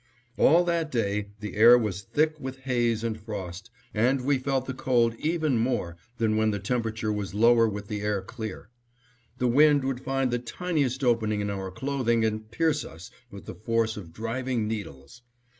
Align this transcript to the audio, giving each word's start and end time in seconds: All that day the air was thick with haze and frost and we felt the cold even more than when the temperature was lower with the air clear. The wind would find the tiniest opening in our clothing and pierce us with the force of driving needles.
All 0.35 0.63
that 0.63 0.91
day 0.91 1.27
the 1.41 1.55
air 1.55 1.77
was 1.77 2.01
thick 2.01 2.39
with 2.39 2.61
haze 2.61 3.03
and 3.03 3.19
frost 3.21 3.69
and 3.93 4.21
we 4.25 4.39
felt 4.39 4.65
the 4.65 4.73
cold 4.73 5.13
even 5.19 5.59
more 5.59 5.95
than 6.17 6.37
when 6.37 6.49
the 6.49 6.57
temperature 6.57 7.13
was 7.13 7.35
lower 7.35 7.69
with 7.69 7.87
the 7.87 8.01
air 8.01 8.23
clear. 8.23 8.71
The 9.37 9.45
wind 9.47 9.83
would 9.83 9.99
find 10.01 10.31
the 10.31 10.39
tiniest 10.39 11.03
opening 11.03 11.39
in 11.39 11.51
our 11.51 11.69
clothing 11.69 12.25
and 12.25 12.49
pierce 12.49 12.83
us 12.83 13.11
with 13.29 13.45
the 13.45 13.53
force 13.53 13.95
of 13.95 14.11
driving 14.11 14.67
needles. 14.67 15.21